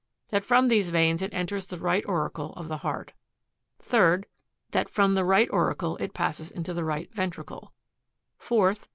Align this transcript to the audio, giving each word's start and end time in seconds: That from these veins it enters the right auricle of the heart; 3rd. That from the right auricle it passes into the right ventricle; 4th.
That 0.29 0.43
from 0.43 0.67
these 0.67 0.89
veins 0.89 1.21
it 1.21 1.31
enters 1.31 1.67
the 1.67 1.77
right 1.77 2.03
auricle 2.07 2.53
of 2.53 2.67
the 2.69 2.77
heart; 2.77 3.13
3rd. 3.83 4.23
That 4.71 4.89
from 4.89 5.13
the 5.13 5.23
right 5.23 5.47
auricle 5.51 5.95
it 5.97 6.15
passes 6.15 6.49
into 6.49 6.73
the 6.73 6.83
right 6.83 7.13
ventricle; 7.13 7.71
4th. 8.41 8.87